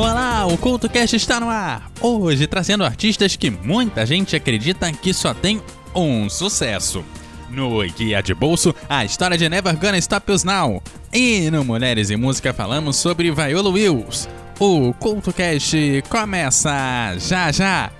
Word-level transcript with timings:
Olá, 0.00 0.46
o 0.46 0.56
CultoCast 0.56 1.14
está 1.14 1.38
no 1.38 1.50
ar! 1.50 1.90
Hoje 2.00 2.46
trazendo 2.46 2.86
artistas 2.86 3.36
que 3.36 3.50
muita 3.50 4.06
gente 4.06 4.34
acredita 4.34 4.90
que 4.90 5.12
só 5.12 5.34
tem 5.34 5.60
um 5.94 6.26
sucesso. 6.30 7.04
No 7.50 7.86
Guia 7.86 8.22
de 8.22 8.32
Bolso, 8.32 8.74
a 8.88 9.04
história 9.04 9.36
de 9.36 9.46
Never 9.46 9.76
Gonna 9.76 9.98
Stop 9.98 10.32
Us 10.32 10.42
Now. 10.42 10.82
E 11.12 11.50
no 11.50 11.62
Mulheres 11.62 12.08
e 12.08 12.16
Música 12.16 12.54
falamos 12.54 12.96
sobre 12.96 13.30
Viola 13.30 13.68
Wills. 13.68 14.26
O 14.58 14.94
CultoCast 14.94 16.02
começa 16.08 16.70
já 17.18 17.52
já! 17.52 17.99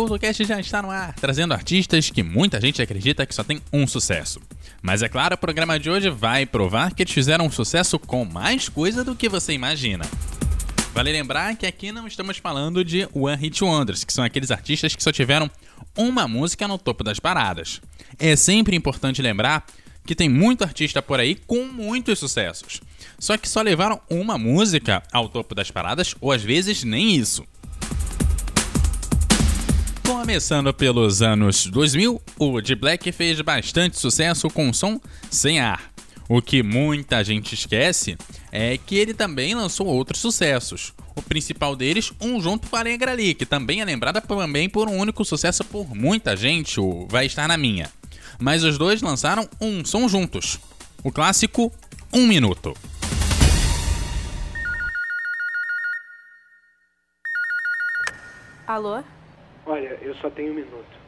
CultoCast 0.00 0.44
já 0.46 0.58
está 0.58 0.80
no 0.80 0.90
ar, 0.90 1.14
trazendo 1.16 1.52
artistas 1.52 2.08
que 2.08 2.22
muita 2.22 2.58
gente 2.58 2.80
acredita 2.80 3.26
que 3.26 3.34
só 3.34 3.44
tem 3.44 3.60
um 3.70 3.86
sucesso. 3.86 4.40
Mas 4.80 5.02
é 5.02 5.10
claro, 5.10 5.34
o 5.34 5.38
programa 5.38 5.78
de 5.78 5.90
hoje 5.90 6.08
vai 6.08 6.46
provar 6.46 6.94
que 6.94 7.02
eles 7.02 7.12
fizeram 7.12 7.44
um 7.44 7.50
sucesso 7.50 7.98
com 7.98 8.24
mais 8.24 8.66
coisa 8.66 9.04
do 9.04 9.14
que 9.14 9.28
você 9.28 9.52
imagina. 9.52 10.06
Vale 10.94 11.12
lembrar 11.12 11.54
que 11.54 11.66
aqui 11.66 11.92
não 11.92 12.06
estamos 12.06 12.38
falando 12.38 12.82
de 12.82 13.06
One 13.12 13.36
Hit 13.36 13.62
Wonders, 13.62 14.02
que 14.02 14.10
são 14.10 14.24
aqueles 14.24 14.50
artistas 14.50 14.96
que 14.96 15.02
só 15.02 15.12
tiveram 15.12 15.50
uma 15.94 16.26
música 16.26 16.66
no 16.66 16.78
topo 16.78 17.04
das 17.04 17.20
paradas. 17.20 17.82
É 18.18 18.34
sempre 18.36 18.74
importante 18.74 19.20
lembrar 19.20 19.66
que 20.06 20.14
tem 20.14 20.30
muito 20.30 20.64
artista 20.64 21.02
por 21.02 21.20
aí 21.20 21.34
com 21.46 21.66
muitos 21.66 22.18
sucessos. 22.18 22.80
Só 23.18 23.36
que 23.36 23.46
só 23.46 23.60
levaram 23.60 24.00
uma 24.08 24.38
música 24.38 25.02
ao 25.12 25.28
topo 25.28 25.54
das 25.54 25.70
paradas, 25.70 26.14
ou 26.22 26.32
às 26.32 26.42
vezes 26.42 26.84
nem 26.84 27.14
isso. 27.14 27.44
Começando 30.10 30.74
pelos 30.74 31.22
anos 31.22 31.66
2000, 31.66 32.20
o 32.36 32.60
The 32.60 32.74
Black 32.74 33.12
fez 33.12 33.40
bastante 33.42 33.96
sucesso 33.96 34.50
com 34.50 34.68
o 34.68 34.74
som 34.74 35.00
sem 35.30 35.60
ar. 35.60 35.92
O 36.28 36.42
que 36.42 36.64
muita 36.64 37.22
gente 37.22 37.54
esquece 37.54 38.18
é 38.50 38.76
que 38.76 38.96
ele 38.96 39.14
também 39.14 39.54
lançou 39.54 39.86
outros 39.86 40.20
sucessos. 40.20 40.92
O 41.14 41.22
principal 41.22 41.76
deles, 41.76 42.12
um 42.20 42.40
junto 42.40 42.68
com 42.68 42.74
a 42.74 42.80
Alegra 42.80 43.12
Ali, 43.12 43.34
que 43.34 43.46
também 43.46 43.82
é 43.82 43.84
lembrada 43.84 44.20
também 44.20 44.68
por 44.68 44.88
um 44.88 44.98
único 44.98 45.24
sucesso 45.24 45.62
por 45.62 45.94
muita 45.94 46.36
gente, 46.36 46.80
o 46.80 47.06
Vai 47.08 47.26
Estar 47.26 47.46
Na 47.46 47.56
Minha. 47.56 47.88
Mas 48.36 48.64
os 48.64 48.76
dois 48.76 49.00
lançaram 49.00 49.48
um 49.60 49.84
som 49.84 50.08
juntos. 50.08 50.58
O 51.04 51.12
clássico 51.12 51.72
Um 52.12 52.26
Minuto. 52.26 52.76
Alô? 58.66 59.04
Olha, 59.70 59.96
eu 60.02 60.12
só 60.16 60.28
tenho 60.28 60.50
um 60.50 60.56
minuto. 60.56 60.98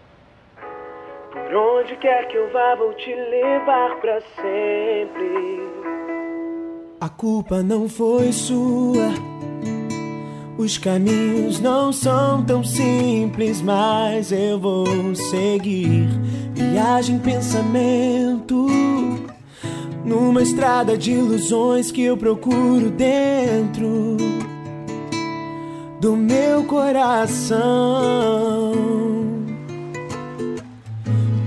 Por 1.32 1.52
onde 1.52 1.96
quer 1.96 2.28
que 2.28 2.36
eu 2.36 2.48
vá, 2.52 2.76
vou 2.76 2.94
te 2.94 3.12
levar 3.12 3.96
pra 4.00 4.20
sempre. 4.20 5.60
A 7.00 7.08
culpa 7.08 7.60
não 7.60 7.88
foi 7.88 8.30
sua. 8.30 9.08
Os 10.56 10.78
caminhos 10.78 11.58
não 11.58 11.92
são 11.92 12.44
tão 12.44 12.62
simples, 12.62 13.60
mas 13.60 14.30
eu 14.30 14.60
vou 14.60 15.12
seguir. 15.16 16.06
Viagem, 16.54 17.18
pensamento. 17.18 18.68
Numa 20.04 20.40
estrada 20.40 20.96
de 20.96 21.10
ilusões 21.10 21.90
que 21.90 22.04
eu 22.04 22.16
procuro 22.16 22.90
dentro 22.90 24.41
do 26.02 26.16
meu 26.16 26.64
coração. 26.64 27.62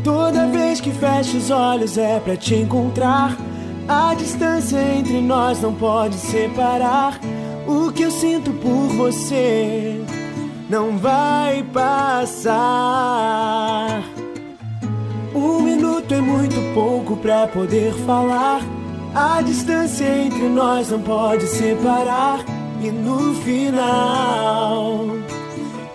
Toda 0.01 0.47
vez 0.47 0.79
que 0.79 0.91
fecho 0.91 1.35
os 1.35 1.51
olhos 1.51 1.97
é 1.97 2.21
pra 2.21 2.37
te 2.37 2.55
encontrar. 2.55 3.35
A 3.85 4.13
distância 4.13 4.77
entre 4.77 5.19
nós 5.19 5.61
não 5.61 5.73
pode 5.73 6.15
separar. 6.15 7.19
O 7.67 7.91
que 7.91 8.03
eu 8.03 8.11
sinto 8.11 8.53
por 8.53 8.87
você 8.95 9.99
não 10.69 10.97
vai 10.97 11.61
passar. 11.73 12.55
Um 15.35 15.59
minuto 15.59 16.13
é 16.13 16.21
muito 16.21 16.55
pouco 16.73 17.17
pra 17.17 17.45
poder 17.45 17.93
falar. 18.05 18.61
A 19.13 19.41
distância 19.41 20.05
entre 20.05 20.47
nós 20.47 20.91
não 20.91 21.01
pode 21.01 21.45
separar. 21.45 22.54
E 22.85 22.91
no 22.91 23.33
final, 23.41 25.07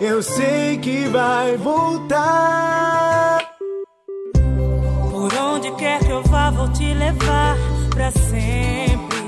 eu 0.00 0.20
sei 0.20 0.76
que 0.78 1.06
vai 1.06 1.56
voltar. 1.56 3.38
Por 5.12 5.32
onde 5.32 5.70
quer 5.76 6.00
que 6.00 6.10
eu 6.10 6.20
vá, 6.24 6.50
vou 6.50 6.68
te 6.72 6.92
levar 6.92 7.56
pra 7.90 8.10
sempre. 8.10 9.20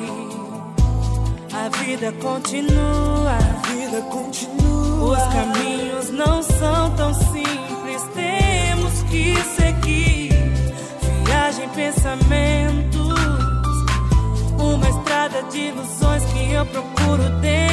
A 1.54 1.68
vida 1.84 2.10
continua, 2.20 3.30
a 3.30 3.68
vida 3.68 4.02
continua. 4.10 5.18
Os 5.18 5.32
caminhos 5.32 6.10
não 6.10 6.42
são 6.42 6.90
tão 6.96 7.14
simples, 7.14 8.02
temos 8.12 9.02
que 9.04 9.36
seguir. 9.54 10.32
Viagem, 11.24 11.68
pensamentos, 11.68 13.20
uma 14.58 14.88
estrada 14.88 15.44
de 15.44 15.58
ilusões 15.68 16.24
que 16.24 16.52
eu 16.54 16.66
procuro 16.66 17.01
dentro. 17.18 17.71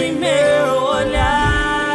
em 0.00 0.12
meu 0.12 0.82
olhar. 0.82 1.88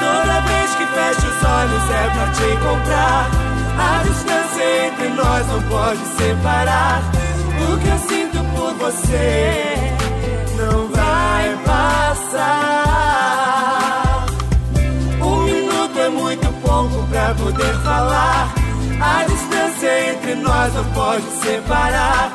Toda 0.00 0.40
vez 0.40 0.74
que 0.74 0.86
fecho 0.86 1.26
os 1.26 1.44
olhos 1.44 1.90
é 1.90 2.10
pra 2.10 2.26
te 2.32 2.44
encontrar. 2.52 3.30
A 3.78 4.02
distância 4.02 4.86
entre 4.86 5.08
nós 5.10 5.46
não 5.46 5.62
pode 5.62 6.04
separar. 6.16 7.02
O 7.62 7.78
que 7.78 7.88
eu 7.88 7.98
sinto 7.98 8.38
por 8.54 8.74
você 8.74 9.94
não 10.56 10.88
vai 10.88 11.56
passar. 11.64 12.66
Um 15.20 15.42
minuto 15.44 15.98
é 15.98 16.08
muito 16.08 16.52
pouco 16.62 17.06
pra 17.08 17.34
poder 17.34 17.74
falar. 17.84 18.52
A 19.00 19.24
distância 19.24 20.10
entre 20.10 20.34
nós 20.34 20.74
não 20.74 20.84
pode 20.92 21.30
separar. 21.42 22.32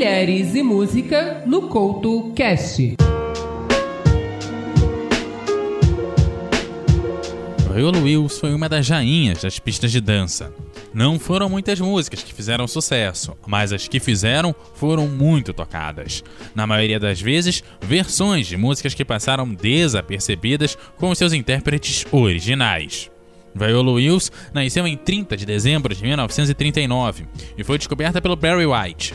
Mulheres 0.00 0.54
e 0.54 0.62
música 0.62 1.42
no 1.44 1.68
Couto 1.68 2.32
Cast. 2.34 2.96
Viola 7.70 7.98
Wills 7.98 8.40
foi 8.40 8.54
uma 8.54 8.66
das 8.66 8.88
rainhas 8.88 9.42
das 9.42 9.58
pistas 9.58 9.92
de 9.92 10.00
dança. 10.00 10.54
Não 10.94 11.18
foram 11.18 11.50
muitas 11.50 11.78
músicas 11.78 12.22
que 12.22 12.32
fizeram 12.32 12.66
sucesso, 12.66 13.36
mas 13.46 13.74
as 13.74 13.88
que 13.88 14.00
fizeram 14.00 14.54
foram 14.72 15.06
muito 15.06 15.52
tocadas. 15.52 16.24
Na 16.54 16.66
maioria 16.66 16.98
das 16.98 17.20
vezes, 17.20 17.62
versões 17.82 18.46
de 18.46 18.56
músicas 18.56 18.94
que 18.94 19.04
passaram 19.04 19.52
desapercebidas 19.52 20.78
com 20.96 21.14
seus 21.14 21.34
intérpretes 21.34 22.06
originais. 22.10 23.10
Viola 23.54 23.92
Wills 23.92 24.30
nasceu 24.54 24.86
em 24.86 24.96
30 24.96 25.36
de 25.36 25.44
dezembro 25.44 25.94
de 25.94 26.02
1939 26.02 27.26
e 27.58 27.62
foi 27.62 27.76
descoberta 27.76 28.22
pelo 28.22 28.34
Barry 28.34 28.64
White. 28.64 29.12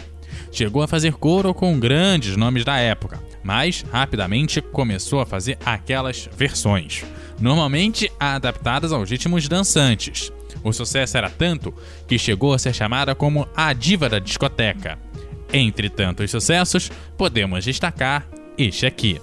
Chegou 0.56 0.82
a 0.82 0.88
fazer 0.88 1.12
coro 1.16 1.54
com 1.54 1.78
grandes 1.78 2.38
nomes 2.38 2.64
da 2.64 2.78
época, 2.78 3.22
mas 3.44 3.84
rapidamente 3.92 4.62
começou 4.62 5.20
a 5.20 5.26
fazer 5.26 5.58
aquelas 5.66 6.30
versões, 6.38 7.04
normalmente 7.38 8.10
adaptadas 8.18 8.94
aos 8.94 9.12
ritmos 9.12 9.50
dançantes. 9.50 10.32
O 10.64 10.72
sucesso 10.72 11.18
era 11.18 11.30
tanto 11.30 11.74
que 12.08 12.18
chegou 12.18 12.54
a 12.54 12.58
ser 12.58 12.74
chamada 12.74 13.14
como 13.14 13.46
a 13.54 13.74
diva 13.74 14.08
da 14.08 14.18
discoteca. 14.18 14.98
Entre 15.52 15.90
tantos 15.90 16.32
sucessos, 16.32 16.90
podemos 17.18 17.66
destacar 17.66 18.26
este 18.58 18.86
aqui. 18.86 19.20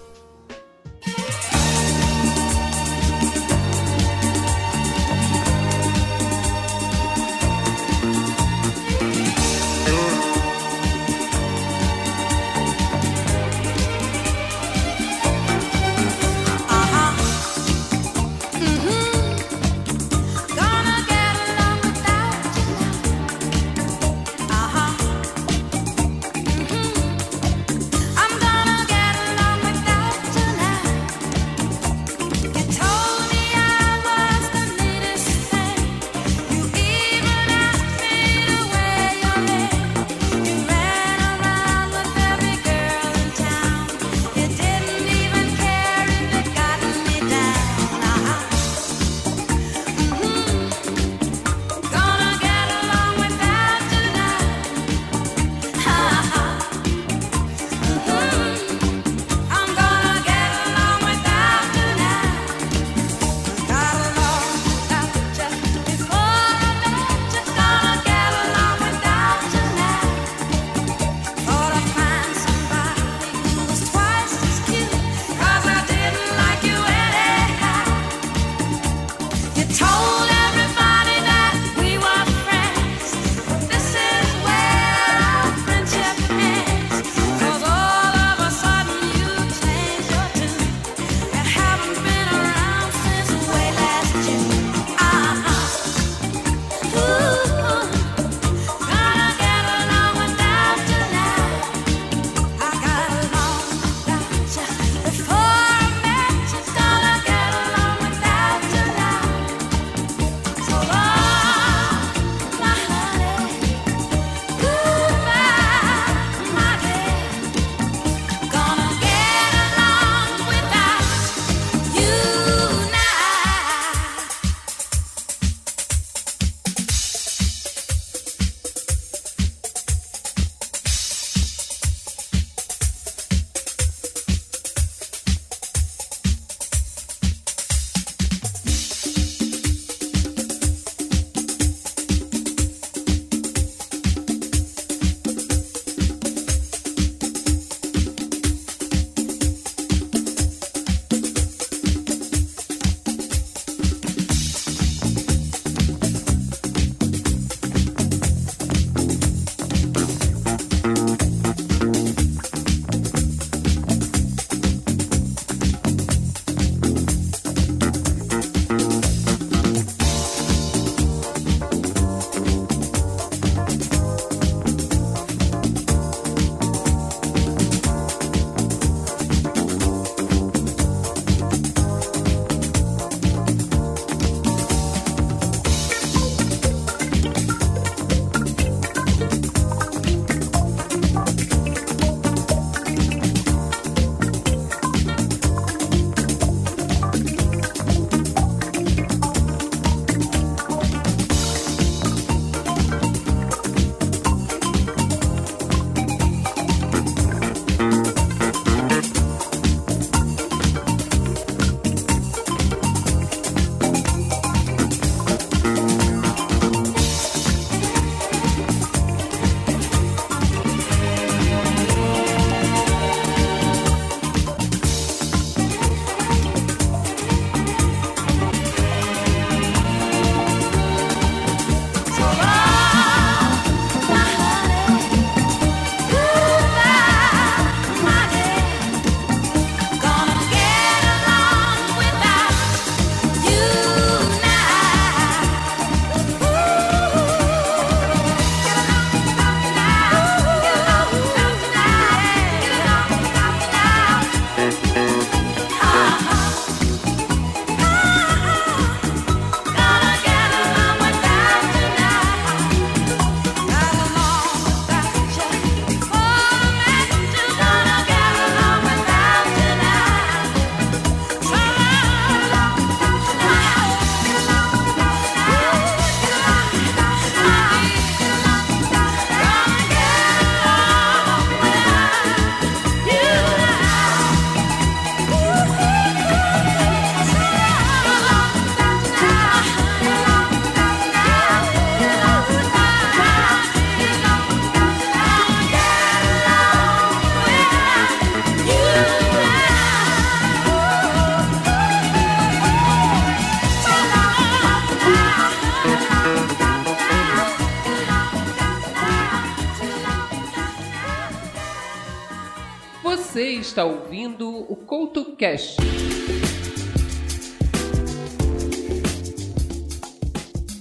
está 313.72 313.86
ouvindo 313.86 314.46
o 314.70 314.76
CoutoCast. 314.76 315.78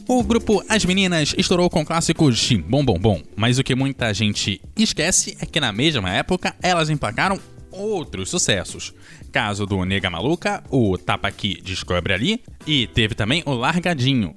O 0.06 0.22
grupo 0.22 0.62
As 0.68 0.84
Meninas 0.84 1.34
estourou 1.38 1.70
com 1.70 1.86
clássicos 1.86 2.52
Bom 2.68 2.84
Bom 2.84 3.00
Bom, 3.00 3.22
mas 3.34 3.58
o 3.58 3.64
que 3.64 3.76
muita 3.76 4.14
gente 4.14 4.62
esquece 4.76 5.38
é 5.40 5.46
que 5.46 5.62
na 5.62 5.72
mesma 5.72 6.10
época 6.10 6.54
elas 6.62 6.90
emplacaram 6.90 7.40
outros 7.72 8.30
sucessos. 8.30 8.94
Caso 9.32 9.66
do 9.66 9.86
Nega 9.86 10.10
Maluca, 10.10 10.62
o 10.70 10.98
Tapa 10.98 11.30
Aqui 11.30 11.62
Descobre 11.64 12.14
Ali 12.14 12.44
e 12.68 12.88
teve 12.88 13.16
também 13.16 13.42
o 13.46 13.54
Largadinho. 13.54 14.36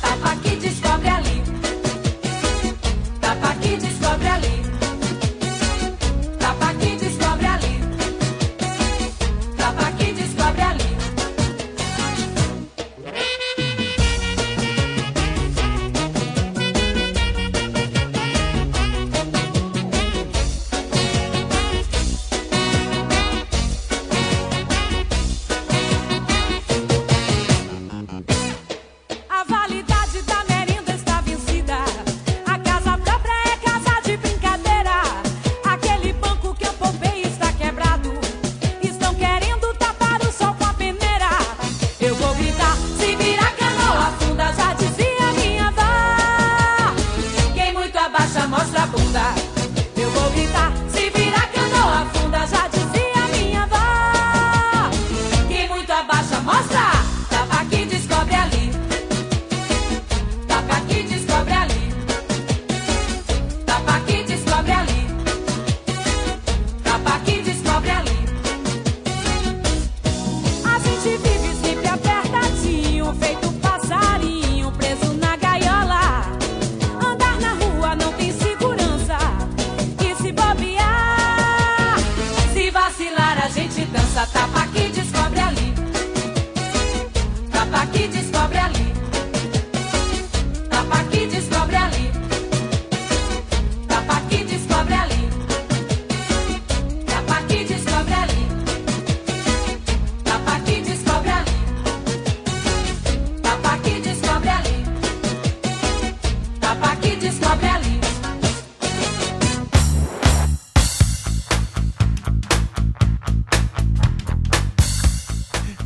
pa. 0.00 0.43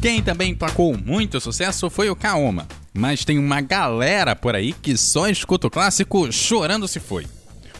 Quem 0.00 0.22
também 0.22 0.54
tocou 0.54 0.96
muito 0.96 1.40
sucesso 1.40 1.90
foi 1.90 2.08
o 2.08 2.14
Kaoma, 2.14 2.68
mas 2.94 3.24
tem 3.24 3.36
uma 3.36 3.60
galera 3.60 4.36
por 4.36 4.54
aí 4.54 4.72
que 4.72 4.96
só 4.96 5.28
escuta 5.28 5.66
o 5.66 5.70
clássico 5.70 6.30
chorando 6.30 6.86
se 6.86 7.00
foi. 7.00 7.26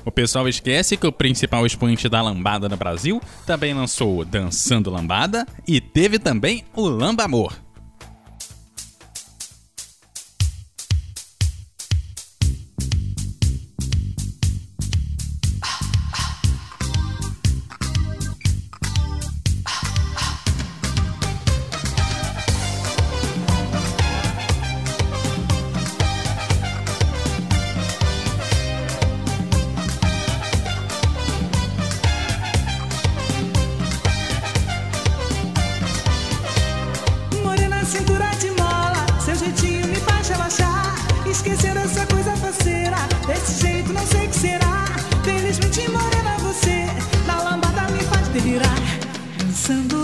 O 0.05 0.11
pessoal 0.11 0.49
esquece 0.49 0.97
que 0.97 1.07
o 1.07 1.13
principal 1.13 1.65
expoente 1.65 2.09
da 2.09 2.21
lambada 2.21 2.69
no 2.69 2.77
Brasil 2.77 3.21
também 3.47 3.73
lançou 3.73 4.25
Dançando 4.25 4.91
Lambada 4.91 5.47
e 5.67 5.81
teve 5.81 6.19
também 6.19 6.65
o 6.75 6.89
Lamba 6.89 7.23
Amor. 7.23 7.68
pensando 49.69 49.98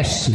Couto 0.00 0.04
Cast. 0.04 0.32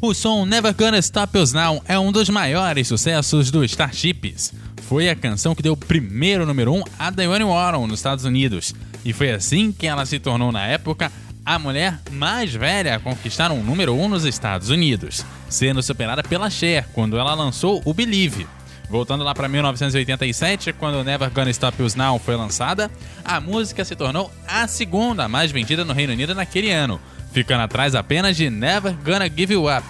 O 0.00 0.12
som 0.12 0.44
Never 0.44 0.74
Gonna 0.74 0.98
Stop 0.98 1.38
Us 1.38 1.52
Now 1.52 1.82
é 1.86 1.98
um 1.98 2.12
dos 2.12 2.28
maiores 2.28 2.88
sucessos 2.88 3.50
do 3.50 3.64
Starships. 3.64 4.52
Foi 4.82 5.08
a 5.08 5.16
canção 5.16 5.54
que 5.54 5.62
deu 5.62 5.72
o 5.72 5.76
primeiro 5.76 6.44
número 6.44 6.72
1 6.72 6.78
um 6.78 6.82
a 6.98 7.10
Diane 7.10 7.44
Warren 7.44 7.86
nos 7.86 8.00
Estados 8.00 8.24
Unidos. 8.24 8.74
E 9.04 9.12
foi 9.12 9.30
assim 9.30 9.72
que 9.72 9.86
ela 9.86 10.04
se 10.04 10.18
tornou, 10.18 10.52
na 10.52 10.66
época, 10.66 11.10
a 11.46 11.58
mulher 11.58 11.98
mais 12.10 12.52
velha 12.52 12.96
a 12.96 13.00
conquistar 13.00 13.50
um 13.50 13.62
número 13.62 13.94
1 13.94 14.02
um 14.02 14.08
nos 14.08 14.24
Estados 14.24 14.70
Unidos, 14.70 15.24
sendo 15.48 15.82
superada 15.82 16.22
pela 16.22 16.50
Cher 16.50 16.88
quando 16.92 17.16
ela 17.16 17.34
lançou 17.34 17.80
o 17.84 17.94
Believe. 17.94 18.46
Voltando 18.92 19.24
lá 19.24 19.34
para 19.34 19.48
1987, 19.48 20.74
quando 20.74 21.02
Never 21.02 21.30
Gonna 21.30 21.48
Stop 21.48 21.82
Us 21.82 21.94
Now 21.94 22.18
foi 22.18 22.36
lançada, 22.36 22.90
a 23.24 23.40
música 23.40 23.86
se 23.86 23.96
tornou 23.96 24.30
a 24.46 24.68
segunda 24.68 25.26
mais 25.26 25.50
vendida 25.50 25.82
no 25.82 25.94
Reino 25.94 26.12
Unido 26.12 26.34
naquele 26.34 26.70
ano, 26.70 27.00
ficando 27.32 27.62
atrás 27.62 27.94
apenas 27.94 28.36
de 28.36 28.50
Never 28.50 28.92
Gonna 29.02 29.30
Give 29.34 29.54
You 29.54 29.74
Up. 29.74 29.86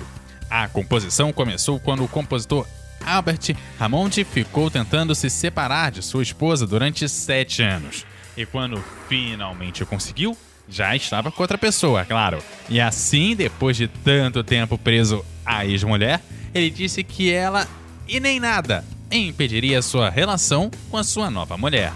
A 0.49 0.69
composição 0.69 1.33
começou 1.33 1.81
quando 1.81 2.05
o 2.05 2.09
compositor 2.09 2.65
Albert 3.05 3.57
Hammond 3.81 4.23
ficou 4.23 4.71
tentando 4.71 5.17
se 5.17 5.29
separar 5.29 5.91
de 5.91 6.01
sua 6.01 6.23
esposa 6.23 6.65
durante 6.65 7.09
sete 7.09 7.61
anos. 7.61 8.07
E 8.37 8.47
quando 8.47 8.81
finalmente 9.09 9.85
conseguiu, 9.85 10.39
já 10.69 10.95
estava 10.95 11.33
com 11.33 11.43
outra 11.43 11.59
pessoa, 11.59 12.05
claro. 12.05 12.39
E 12.71 12.81
assim, 12.81 13.35
depois 13.35 13.77
de 13.77 13.89
tanto 13.89 14.45
tempo 14.45 14.79
preso 14.79 15.25
à 15.45 15.67
ex-mulher, 15.67 16.21
ele 16.55 16.71
disse 16.71 17.03
que 17.03 17.33
ela 17.33 17.67
e 18.07 18.21
nem 18.21 18.39
nada 18.39 18.85
impediria 19.19 19.83
sua 19.83 20.09
relação 20.09 20.71
com 20.91 20.97
a 20.97 21.05
sua 21.05 21.31
nova 21.31 21.57
mulher. 21.57 21.93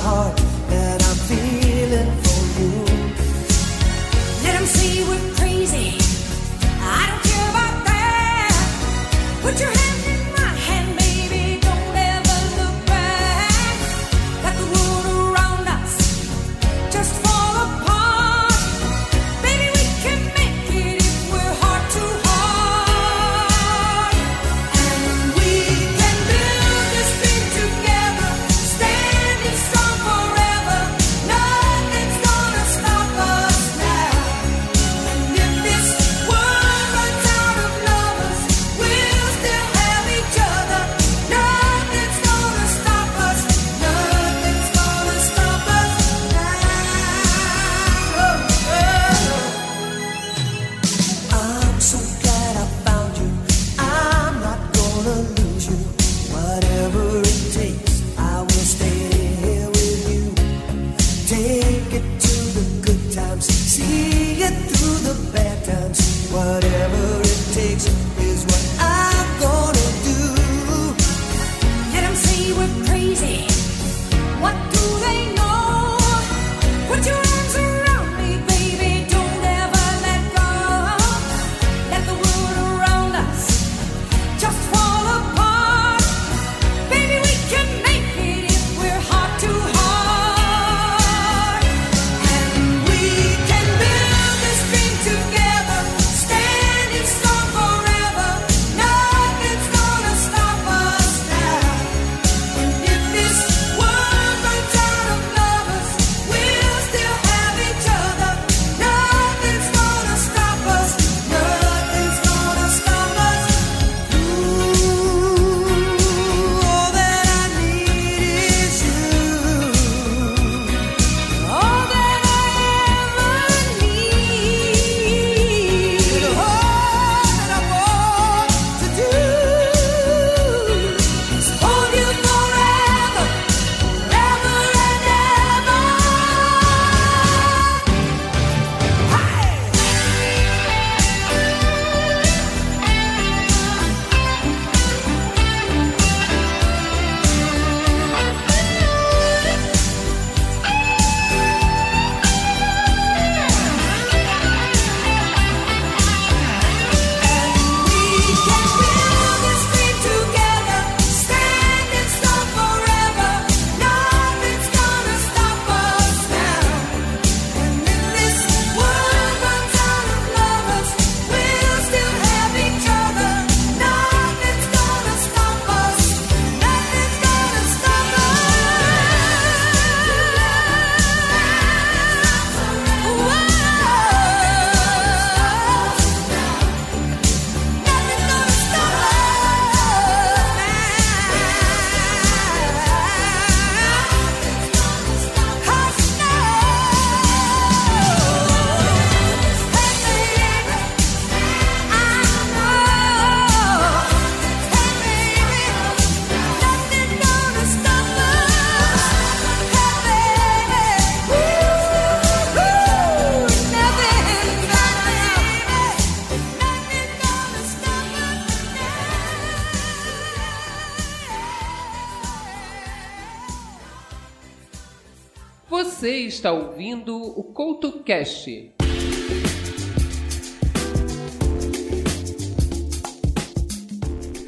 heart. 0.00 0.39
it 57.20 57.52
takes, 57.52 58.18
I 58.18 58.40
will 58.42 58.50
stay. 58.50 58.99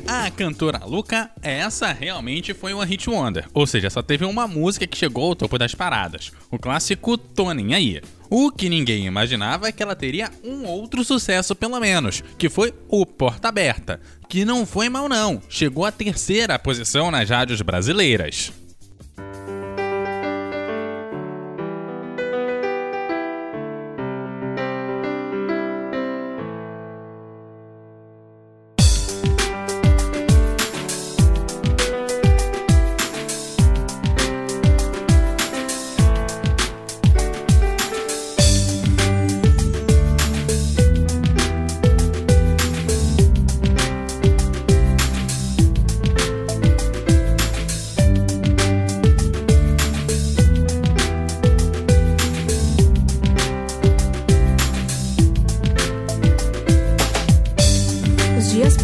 A 0.06 0.30
cantora 0.30 0.84
Luca, 0.84 1.30
essa 1.42 1.90
realmente 1.92 2.54
foi 2.54 2.72
uma 2.72 2.84
hit 2.84 3.08
wonder, 3.08 3.46
ou 3.52 3.66
seja, 3.66 3.90
só 3.90 4.02
teve 4.02 4.24
uma 4.24 4.46
música 4.46 4.86
que 4.86 4.96
chegou 4.96 5.30
ao 5.30 5.34
topo 5.34 5.58
das 5.58 5.74
paradas, 5.74 6.30
o 6.50 6.58
clássico 6.58 7.16
Tonin 7.16 7.74
Aí. 7.74 8.00
O 8.30 8.50
que 8.50 8.68
ninguém 8.68 9.06
imaginava 9.06 9.68
é 9.68 9.72
que 9.72 9.82
ela 9.82 9.96
teria 9.96 10.30
um 10.44 10.64
outro 10.64 11.02
sucesso 11.02 11.56
pelo 11.56 11.80
menos, 11.80 12.22
que 12.38 12.48
foi 12.48 12.72
o 12.88 13.04
Porta 13.04 13.48
Aberta, 13.48 14.00
que 14.28 14.44
não 14.44 14.64
foi 14.64 14.88
mal 14.88 15.08
não, 15.08 15.42
chegou 15.48 15.84
à 15.84 15.90
terceira 15.90 16.58
posição 16.58 17.10
nas 17.10 17.28
rádios 17.28 17.60
brasileiras. 17.60 18.52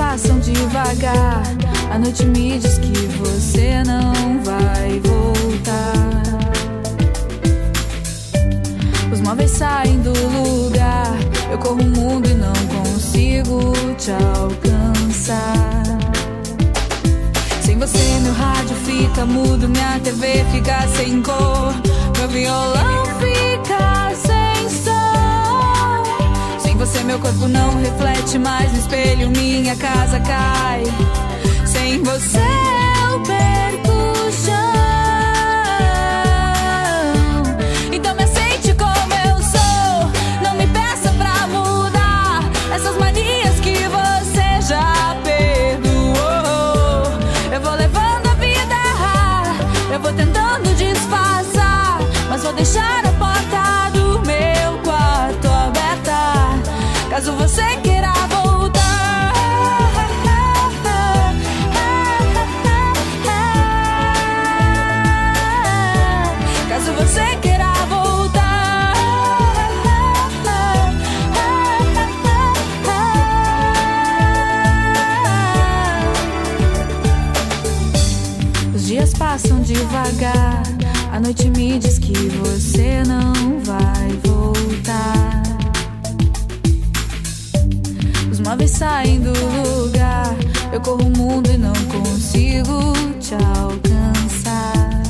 passam 0.09 0.39
devagar. 0.41 1.43
A 1.93 1.99
noite 1.99 2.25
me 2.25 2.59
diz 2.59 2.79
que 2.79 3.07
você 3.19 3.83
não 3.85 4.43
vai 4.43 4.99
voltar. 5.01 6.23
Os 9.13 9.21
móveis 9.21 9.51
saem 9.51 10.01
do 10.01 10.13
lugar. 10.13 11.15
Eu 11.51 11.59
corro 11.59 11.83
o 11.83 11.85
mundo 11.85 12.27
e 12.27 12.35
não 12.35 12.55
consigo 12.75 13.73
te 13.99 14.11
alcançar. 14.13 15.83
Sem 17.63 17.79
você, 17.79 18.19
meu 18.23 18.33
rádio 18.33 18.77
fica 18.87 19.27
mudo, 19.27 19.69
minha 19.69 20.01
TV 20.01 20.43
fica 20.51 20.89
sem 20.97 21.21
cor, 21.21 21.75
meu 22.19 22.29
violão 22.29 23.05
fica 23.21 23.28
você, 26.79 27.03
meu 27.03 27.19
corpo 27.19 27.49
não 27.49 27.77
reflete 27.81 28.39
mais 28.39 28.71
no 28.73 28.79
espelho, 28.79 29.29
minha 29.31 29.75
casa 29.75 30.21
cai. 30.21 30.85
Sem 31.67 32.01
você, 32.05 32.39
eu 33.11 33.21
perco 33.21 33.91
o 33.91 34.31
chão. 34.31 34.55
Então 37.93 38.15
me 38.15 38.23
aceite 38.23 38.73
como 38.75 39.13
eu 39.27 39.43
sou. 39.43 40.09
Não 40.41 40.55
me 40.55 40.69
peça 40.69 41.11
pra 41.19 41.49
mudar 41.49 42.49
essas 42.73 42.97
manias 42.97 43.59
que 43.59 43.75
você 43.89 44.61
já 44.69 45.17
perdoou. 45.25 47.13
Eu 47.53 47.61
vou 47.61 47.75
levando 47.75 48.29
a 48.29 48.35
vida, 48.35 48.77
eu 49.93 49.99
vou 49.99 50.13
tentando 50.13 50.73
disfarçar, 50.77 51.99
mas 52.31 52.45
vou 52.45 52.53
deixar 52.53 53.05
a 53.05 53.13
devagar. 79.79 80.63
A 81.13 81.21
noite 81.21 81.49
me 81.51 81.79
diz 81.79 81.99
que 81.99 82.13
você 82.13 83.03
não 83.07 83.61
vai 83.61 84.09
voltar. 84.25 85.43
Os 88.31 88.41
móveis 88.41 88.71
saem 88.73 89.21
do 89.21 89.33
lugar. 89.33 90.35
Eu 90.73 90.81
corro 90.81 91.05
o 91.05 91.17
mundo 91.17 91.51
e 91.51 91.57
não 91.57 91.73
consigo 91.73 92.93
te 93.21 93.35
alcançar. 93.35 95.03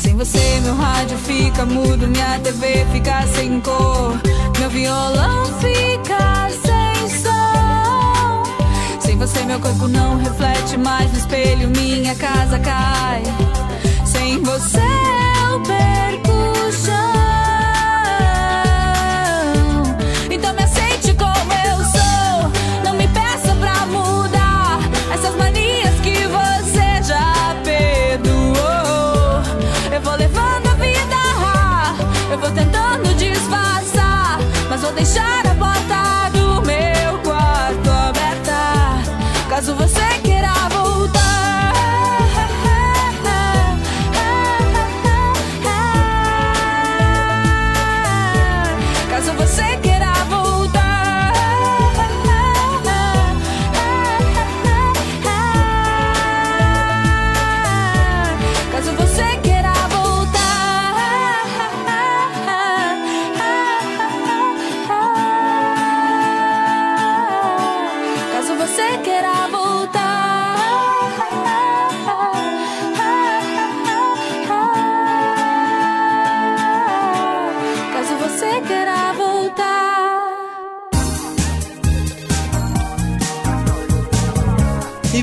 Sem 0.00 0.16
você, 0.16 0.60
meu 0.62 0.74
rádio 0.74 1.16
fica 1.18 1.64
mudo, 1.64 2.06
minha 2.06 2.38
TV 2.40 2.84
fica 2.92 3.26
sem 3.28 3.60
cor, 3.60 4.20
meu 4.58 4.70
violão 4.70 5.46
fica 5.58 6.50
sem 6.62 6.67
você, 9.18 9.42
meu 9.44 9.58
corpo 9.58 9.88
não 9.88 10.16
reflete 10.16 10.76
mais 10.78 11.10
no 11.10 11.18
espelho, 11.18 11.68
minha 11.70 12.14
casa 12.14 12.56
cai. 12.60 13.22
Sem 14.06 14.40
você, 14.40 14.78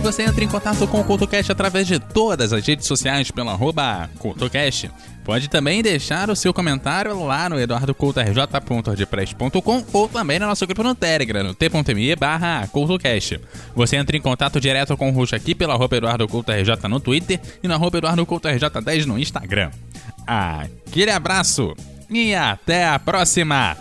você 0.06 0.22
entra 0.22 0.44
em 0.44 0.48
contato 0.48 0.88
com 0.88 1.02
o 1.02 1.04
CultoCast 1.04 1.52
através 1.52 1.88
de 1.88 1.98
todas 1.98 2.54
as 2.54 2.64
redes 2.64 2.86
sociais 2.86 3.32
pelo 3.32 3.50
arroba 3.50 4.08
CultoCast. 4.20 4.92
Pode 5.24 5.50
também 5.50 5.82
deixar 5.82 6.30
o 6.30 6.36
seu 6.36 6.54
comentário 6.54 7.26
lá 7.26 7.50
no 7.50 7.60
eduardocultorj.wordpress.com 7.60 9.84
ou 9.92 10.08
também 10.08 10.38
no 10.38 10.46
nosso 10.46 10.68
grupo 10.68 10.84
no 10.84 10.94
Telegram, 10.94 11.46
no 11.46 11.56
t.me 11.56 12.16
barra 12.16 12.68
CultoCast. 12.68 13.42
Você 13.74 13.96
entra 13.96 14.16
em 14.16 14.22
contato 14.22 14.62
direto 14.62 14.96
com 14.96 15.10
o 15.10 15.12
Ruxa 15.12 15.38
aqui 15.38 15.56
pelo 15.56 15.72
arroba 15.72 15.98
eduardocultorj 15.98 16.70
no 16.88 17.00
Twitter 17.00 17.42
e 17.64 17.68
no 17.68 17.74
arroba 17.74 17.98
eduardocultorj10 17.98 19.06
no 19.06 19.18
Instagram. 19.18 19.72
Aquele 20.28 21.10
abraço 21.10 21.74
e 22.12 22.36
até 22.36 22.88
a 22.88 23.00
próxima! 23.00 23.76